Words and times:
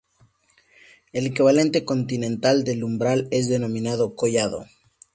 El 1.13 1.27
equivalente 1.27 1.85
continental 1.85 2.63
del 2.63 2.83
umbral 2.83 3.27
es 3.29 3.49
denominado 3.49 4.15
collado. 4.15 4.65